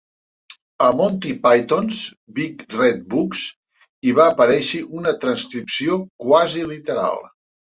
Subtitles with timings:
[0.85, 1.99] Al "Monty Python's
[2.39, 3.37] Big Red Book"
[4.07, 7.23] hi va aparèixer una transcripció quasi literal.